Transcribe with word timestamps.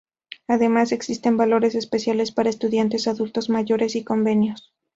Además 0.47 0.91
existen 0.93 1.37
valores 1.37 1.75
especiales 1.75 2.31
para 2.31 2.49
estudiantes, 2.49 3.07
adultos 3.07 3.51
mayores 3.51 3.95
y 3.95 4.03
convenios. 4.03 4.73